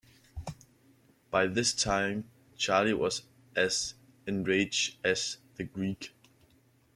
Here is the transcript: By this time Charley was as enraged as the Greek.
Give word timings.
By 1.29 1.45
this 1.45 1.75
time 1.75 2.27
Charley 2.57 2.95
was 2.95 3.21
as 3.55 3.93
enraged 4.25 4.97
as 5.05 5.37
the 5.57 5.63
Greek. 5.63 6.15